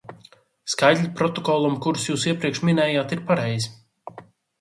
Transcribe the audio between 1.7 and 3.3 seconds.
kurus jūs iepriekš minējāt, ir